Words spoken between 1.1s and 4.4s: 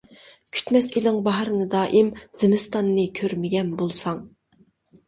باھارنى دائىم، زىمىستاننى كۆرمىگەن بولساڭ.